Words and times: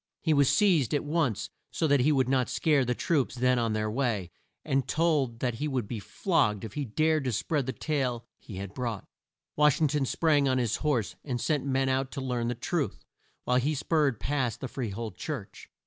He 0.23 0.33
was 0.33 0.49
seized 0.49 0.95
at 0.95 1.03
once 1.03 1.51
so 1.69 1.85
that 1.85 1.99
he 1.99 2.11
would 2.11 2.27
not 2.27 2.49
scare 2.49 2.83
the 2.83 2.95
troops 2.95 3.35
then 3.35 3.59
on 3.59 3.73
their 3.73 3.87
way, 3.91 4.31
and 4.65 4.87
told 4.87 5.41
that 5.41 5.53
he 5.53 5.67
would 5.67 5.87
be 5.87 5.99
flogged 5.99 6.63
if 6.63 6.73
he 6.73 6.85
dared 6.85 7.23
to 7.25 7.31
spread 7.31 7.67
the 7.67 7.71
tale 7.71 8.25
he 8.39 8.55
had 8.55 8.73
brought. 8.73 9.05
Wash 9.55 9.79
ing 9.79 9.89
ton 9.89 10.07
sprang 10.07 10.47
on 10.47 10.57
his 10.57 10.77
horse, 10.77 11.15
and 11.23 11.39
sent 11.39 11.67
men 11.67 11.87
out 11.87 12.09
to 12.13 12.19
learn 12.19 12.47
the 12.47 12.55
truth, 12.55 13.05
while 13.43 13.57
he 13.57 13.75
spurred 13.75 14.19
past 14.19 14.59
the 14.59 14.67
Free 14.67 14.89
hold 14.89 15.17
church. 15.17 15.69